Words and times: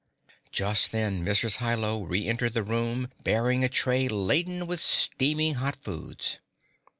Just 0.51 0.91
then 0.91 1.23
Mrs. 1.23 1.57
Hi 1.57 1.75
Lo 1.75 2.01
re 2.01 2.27
entered 2.27 2.55
the 2.55 2.63
room 2.63 3.09
bearing 3.21 3.63
a 3.63 3.69
tray 3.69 4.07
laden 4.07 4.65
with 4.65 4.81
steaming 4.81 5.53
hot 5.61 5.75
foods. 5.75 6.39